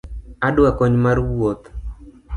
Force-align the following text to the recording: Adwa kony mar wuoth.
Adwa 0.47 0.69
kony 0.77 0.95
mar 1.03 1.17
wuoth. 1.29 1.65